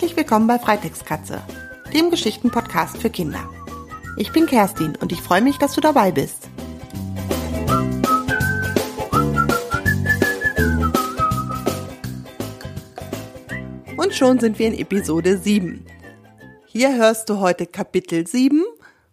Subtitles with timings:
[0.00, 1.42] Herzlich willkommen bei Freitextkatze,
[1.92, 3.46] dem Geschichtenpodcast für Kinder.
[4.16, 6.48] Ich bin Kerstin und ich freue mich, dass du dabei bist.
[13.98, 15.84] Und schon sind wir in Episode 7.
[16.64, 18.64] Hier hörst du heute Kapitel 7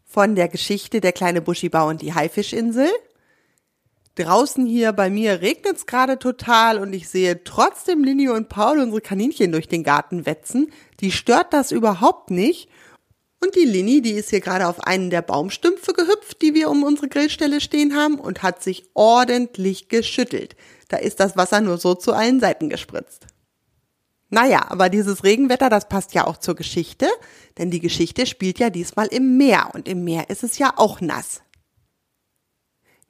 [0.05, 2.89] von der Geschichte Der kleine Buschibau und die Haifischinsel
[4.17, 8.79] Draußen hier bei mir regnet es gerade total und ich sehe trotzdem Lini und Paul
[8.79, 10.71] unsere Kaninchen durch den Garten wetzen.
[11.01, 12.67] Die stört das überhaupt nicht.
[13.43, 16.81] Und die Lini, die ist hier gerade auf einen der Baumstümpfe gehüpft, die wir um
[16.81, 20.55] unsere Grillstelle stehen haben und hat sich ordentlich geschüttelt.
[20.87, 23.27] Da ist das Wasser nur so zu allen Seiten gespritzt.
[24.29, 27.07] Naja, aber dieses Regenwetter, das passt ja auch zur Geschichte,
[27.59, 31.01] denn die Geschichte spielt ja diesmal im Meer und im Meer ist es ja auch
[31.01, 31.41] nass.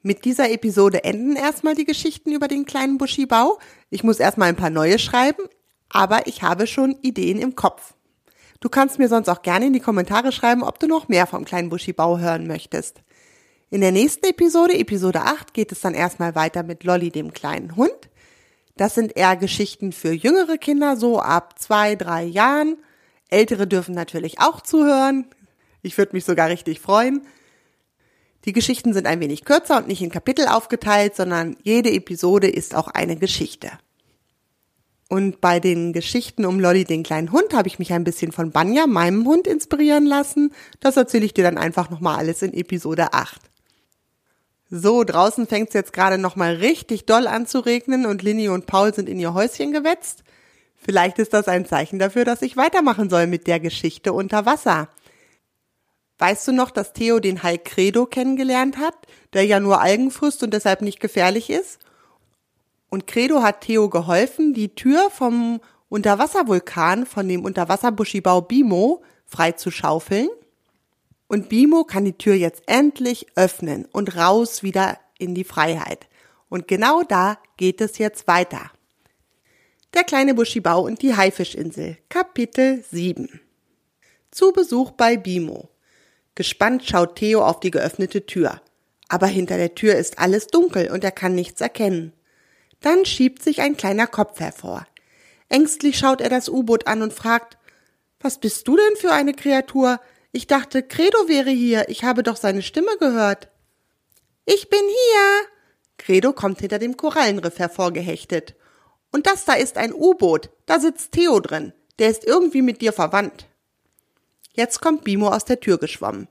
[0.02, 3.58] Mit dieser Episode enden erstmal die Geschichten über den kleinen Buschibau.
[3.90, 5.42] Ich muss erstmal ein paar neue schreiben,
[5.88, 7.94] aber ich habe schon Ideen im Kopf.
[8.60, 11.44] Du kannst mir sonst auch gerne in die Kommentare schreiben, ob du noch mehr vom
[11.44, 13.02] kleinen Buschibau hören möchtest.
[13.70, 17.76] In der nächsten Episode, Episode 8, geht es dann erstmal weiter mit Lolly, dem kleinen
[17.76, 18.08] Hund.
[18.76, 22.76] Das sind eher Geschichten für jüngere Kinder, so ab zwei, drei Jahren.
[23.28, 25.26] Ältere dürfen natürlich auch zuhören.
[25.82, 27.26] Ich würde mich sogar richtig freuen.
[28.48, 32.74] Die Geschichten sind ein wenig kürzer und nicht in Kapitel aufgeteilt, sondern jede Episode ist
[32.74, 33.70] auch eine Geschichte.
[35.10, 38.50] Und bei den Geschichten um Lolly, den kleinen Hund, habe ich mich ein bisschen von
[38.50, 40.54] Banja, meinem Hund, inspirieren lassen.
[40.80, 43.38] Das erzähle ich dir dann einfach nochmal alles in Episode 8.
[44.70, 48.64] So, draußen fängt es jetzt gerade nochmal richtig doll an zu regnen und Lini und
[48.64, 50.24] Paul sind in ihr Häuschen gewetzt.
[50.74, 54.88] Vielleicht ist das ein Zeichen dafür, dass ich weitermachen soll mit der Geschichte unter Wasser.
[56.18, 58.94] Weißt du noch, dass Theo den Hai Credo kennengelernt hat,
[59.32, 61.78] der ja nur Algen frisst und deshalb nicht gefährlich ist?
[62.90, 70.28] Und Credo hat Theo geholfen, die Tür vom Unterwasservulkan von dem Unterwasserbuschibau Bimo freizuschaufeln.
[71.28, 76.08] Und Bimo kann die Tür jetzt endlich öffnen und raus wieder in die Freiheit.
[76.48, 78.70] Und genau da geht es jetzt weiter.
[79.94, 83.40] Der kleine Buschibau und die Haifischinsel, Kapitel 7.
[84.30, 85.68] Zu Besuch bei Bimo.
[86.38, 88.62] Gespannt schaut Theo auf die geöffnete Tür.
[89.08, 92.12] Aber hinter der Tür ist alles dunkel und er kann nichts erkennen.
[92.80, 94.86] Dann schiebt sich ein kleiner Kopf hervor.
[95.48, 97.58] Ängstlich schaut er das U-Boot an und fragt,
[98.20, 99.98] was bist du denn für eine Kreatur?
[100.30, 103.48] Ich dachte, Credo wäre hier, ich habe doch seine Stimme gehört.
[104.44, 105.48] Ich bin hier.
[105.96, 108.54] Credo kommt hinter dem Korallenriff hervorgehechtet.
[109.10, 112.92] Und das da ist ein U-Boot, da sitzt Theo drin, der ist irgendwie mit dir
[112.92, 113.47] verwandt.
[114.58, 116.26] Jetzt kommt Bimo aus der Tür geschwommen.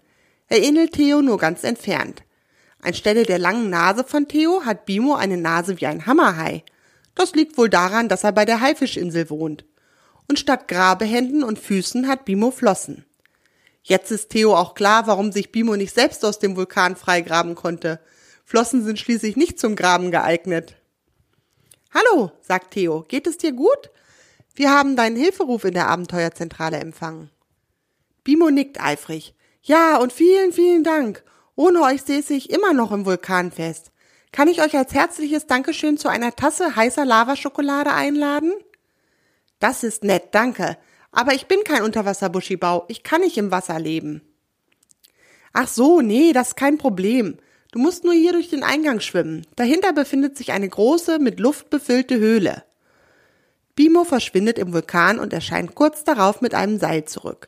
[0.49, 2.23] Er ähnelt Theo nur ganz entfernt.
[2.81, 6.65] Anstelle der langen Nase von Theo hat Bimo eine Nase wie ein Hammerhai.
[7.15, 9.63] Das liegt wohl daran, dass er bei der Haifischinsel wohnt.
[10.27, 13.05] Und statt Grabehänden und Füßen hat Bimo Flossen.
[13.81, 18.01] Jetzt ist Theo auch klar, warum sich Bimo nicht selbst aus dem Vulkan freigraben konnte.
[18.43, 20.75] Flossen sind schließlich nicht zum Graben geeignet.
[21.93, 23.89] Hallo, sagt Theo, geht es dir gut?
[24.53, 27.31] Wir haben deinen Hilferuf in der Abenteuerzentrale empfangen.
[28.27, 29.33] Bimo nickt eifrig.
[29.61, 31.23] Ja, und vielen, vielen Dank.
[31.55, 33.91] Ohne euch säße ich immer noch im Vulkan fest.
[34.33, 38.51] Kann ich euch als herzliches Dankeschön zu einer Tasse heißer Lavaschokolade einladen?
[39.59, 40.77] Das ist nett, danke.
[41.13, 42.83] Aber ich bin kein Unterwasserbuschibau.
[42.89, 44.21] Ich kann nicht im Wasser leben.
[45.53, 47.37] Ach so, nee, das ist kein Problem.
[47.71, 49.47] Du musst nur hier durch den Eingang schwimmen.
[49.55, 52.65] Dahinter befindet sich eine große, mit Luft befüllte Höhle.
[53.75, 57.47] Bimo verschwindet im Vulkan und erscheint kurz darauf mit einem Seil zurück.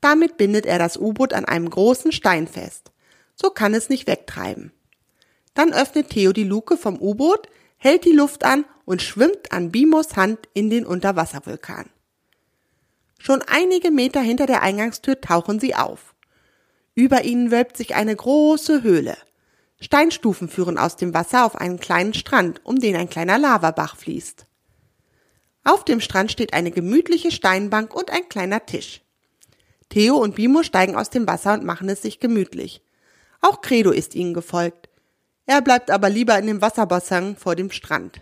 [0.00, 2.92] Damit bindet er das U-Boot an einem großen Stein fest.
[3.34, 4.72] So kann es nicht wegtreiben.
[5.54, 7.48] Dann öffnet Theo die Luke vom U-Boot,
[7.78, 11.90] hält die Luft an und schwimmt an Bimos Hand in den Unterwasservulkan.
[13.18, 16.14] Schon einige Meter hinter der Eingangstür tauchen sie auf.
[16.94, 19.16] Über ihnen wölbt sich eine große Höhle.
[19.80, 24.46] Steinstufen führen aus dem Wasser auf einen kleinen Strand, um den ein kleiner Lavabach fließt.
[25.64, 29.02] Auf dem Strand steht eine gemütliche Steinbank und ein kleiner Tisch.
[29.88, 32.82] Theo und Bimo steigen aus dem Wasser und machen es sich gemütlich.
[33.40, 34.88] Auch Credo ist ihnen gefolgt.
[35.46, 38.20] Er bleibt aber lieber in dem Wasserbassin vor dem Strand.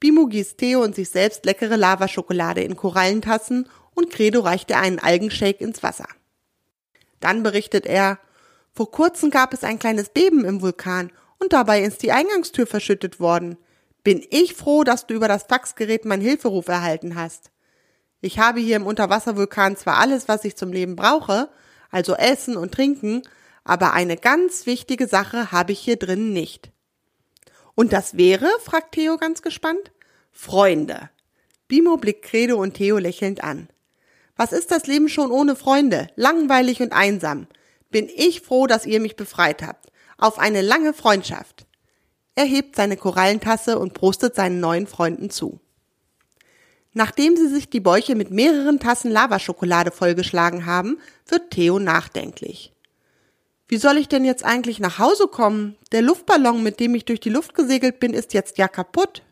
[0.00, 4.98] Bimo gießt Theo und sich selbst leckere Lavaschokolade in Korallentassen und Credo reicht er einen
[4.98, 6.08] Algenshake ins Wasser.
[7.20, 8.18] Dann berichtet er,
[8.72, 13.18] vor kurzem gab es ein kleines Beben im Vulkan und dabei ist die Eingangstür verschüttet
[13.18, 13.56] worden.
[14.04, 17.50] Bin ich froh, dass du über das Faxgerät meinen Hilferuf erhalten hast.
[18.20, 21.48] Ich habe hier im Unterwasservulkan zwar alles, was ich zum Leben brauche,
[21.90, 23.22] also Essen und Trinken,
[23.64, 26.70] aber eine ganz wichtige Sache habe ich hier drin nicht.
[27.74, 29.92] Und das wäre, fragt Theo ganz gespannt,
[30.32, 31.10] Freunde.
[31.68, 33.68] Bimo blickt Credo und Theo lächelnd an.
[34.36, 36.08] Was ist das Leben schon ohne Freunde?
[36.16, 37.46] Langweilig und einsam.
[37.90, 39.86] Bin ich froh, dass ihr mich befreit habt.
[40.16, 41.66] Auf eine lange Freundschaft.
[42.34, 45.60] Er hebt seine Korallentasse und prostet seinen neuen Freunden zu.
[46.94, 52.72] Nachdem sie sich die Bäuche mit mehreren Tassen Lavaschokolade vollgeschlagen haben, wird Theo nachdenklich.
[53.68, 55.76] Wie soll ich denn jetzt eigentlich nach Hause kommen?
[55.92, 59.22] Der Luftballon, mit dem ich durch die Luft gesegelt bin, ist jetzt ja kaputt.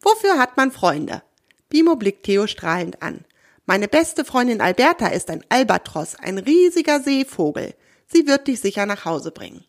[0.00, 1.22] Wofür hat man Freunde?
[1.70, 3.24] Bimo blickt Theo strahlend an.
[3.64, 7.74] Meine beste Freundin Alberta ist ein Albatros, ein riesiger Seevogel.
[8.06, 9.64] Sie wird dich sicher nach Hause bringen.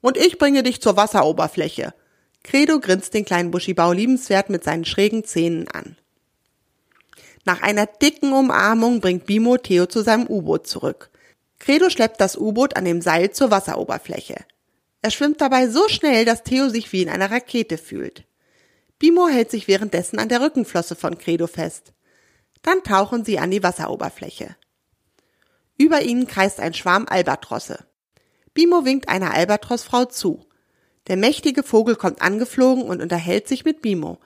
[0.00, 1.94] Und ich bringe dich zur Wasseroberfläche.
[2.44, 5.96] Credo grinst den kleinen Buschibau liebenswert mit seinen schrägen Zähnen an.
[7.44, 11.10] Nach einer dicken Umarmung bringt Bimo Theo zu seinem U-Boot zurück.
[11.58, 14.44] Credo schleppt das U-Boot an dem Seil zur Wasseroberfläche.
[15.00, 18.24] Er schwimmt dabei so schnell, dass Theo sich wie in einer Rakete fühlt.
[18.98, 21.92] Bimo hält sich währenddessen an der Rückenflosse von Credo fest.
[22.62, 24.56] Dann tauchen sie an die Wasseroberfläche.
[25.76, 27.84] Über ihnen kreist ein Schwarm Albatrosse.
[28.54, 30.46] Bimo winkt einer Albatrossfrau zu.
[31.08, 34.18] Der mächtige Vogel kommt angeflogen und unterhält sich mit Bimo.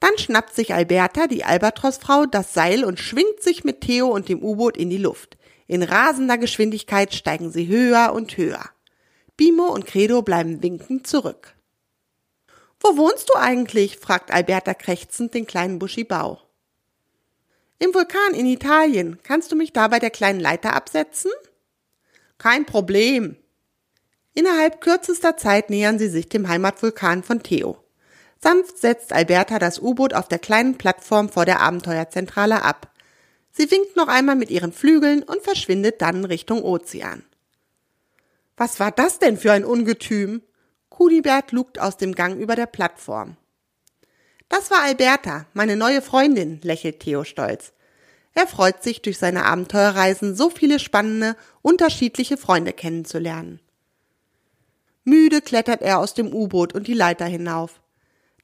[0.00, 4.42] Dann schnappt sich Alberta, die Albatrossfrau, das Seil und schwingt sich mit Theo und dem
[4.42, 5.36] U-Boot in die Luft.
[5.66, 8.64] In rasender Geschwindigkeit steigen sie höher und höher.
[9.36, 11.54] Bimo und Credo bleiben winkend zurück.
[12.80, 13.96] Wo wohnst du eigentlich?
[13.96, 16.40] fragt Alberta krächzend den kleinen Buschibau.
[17.78, 19.18] Im Vulkan in Italien.
[19.22, 21.30] Kannst du mich da bei der kleinen Leiter absetzen?
[22.38, 23.36] Kein Problem.
[24.34, 27.76] Innerhalb kürzester Zeit nähern sie sich dem Heimatvulkan von Theo.
[28.40, 32.90] Sanft setzt Alberta das U-Boot auf der kleinen Plattform vor der Abenteuerzentrale ab.
[33.52, 37.24] Sie winkt noch einmal mit ihren Flügeln und verschwindet dann Richtung Ozean.
[38.56, 40.42] Was war das denn für ein Ungetüm?
[40.88, 43.36] Kunibert lugt aus dem Gang über der Plattform.
[44.48, 47.72] Das war Alberta, meine neue Freundin, lächelt Theo stolz.
[48.34, 53.60] Er freut sich, durch seine Abenteuerreisen so viele spannende, unterschiedliche Freunde kennenzulernen.
[55.04, 57.80] Müde klettert er aus dem U-Boot und die Leiter hinauf.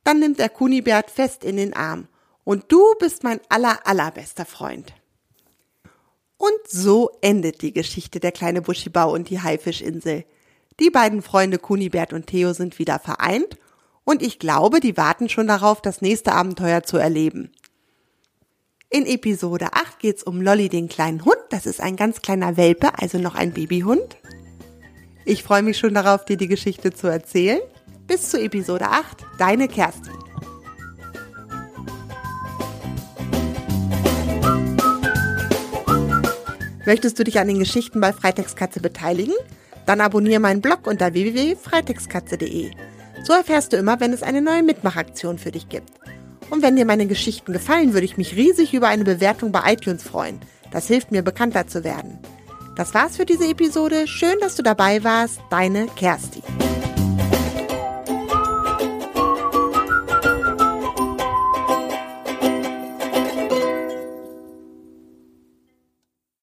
[0.04, 2.08] Dann nimmt er Kunibert fest in den Arm.
[2.44, 4.94] Und du bist mein aller, allerbester Freund.
[6.38, 10.24] Und so endet die Geschichte der kleine Buschibau und die Haifischinsel.
[10.80, 13.58] Die beiden Freunde Kunibert und Theo sind wieder vereint
[14.08, 17.50] und ich glaube, die warten schon darauf, das nächste Abenteuer zu erleben.
[18.88, 21.36] In Episode 8 geht's um Lolly den kleinen Hund.
[21.50, 24.16] Das ist ein ganz kleiner Welpe, also noch ein Babyhund.
[25.28, 27.60] Ich freue mich schon darauf, dir die Geschichte zu erzählen.
[28.06, 30.14] Bis zu Episode 8, deine Kerstin.
[36.86, 39.34] Möchtest du dich an den Geschichten bei Freitextkatze beteiligen?
[39.84, 42.70] Dann abonniere meinen Blog unter www.freitextkatze.de.
[43.22, 45.90] So erfährst du immer, wenn es eine neue Mitmachaktion für dich gibt.
[46.48, 50.04] Und wenn dir meine Geschichten gefallen, würde ich mich riesig über eine Bewertung bei iTunes
[50.04, 50.40] freuen.
[50.70, 52.18] Das hilft mir, bekannter zu werden.
[52.78, 54.06] Das war's für diese Episode.
[54.06, 55.40] Schön, dass du dabei warst.
[55.50, 56.42] Deine Kersti.